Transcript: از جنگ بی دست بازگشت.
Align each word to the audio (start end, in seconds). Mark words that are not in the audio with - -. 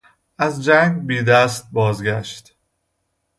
از 0.37 0.63
جنگ 0.63 1.05
بی 1.07 1.21
دست 1.21 1.67
بازگشت. 1.71 2.55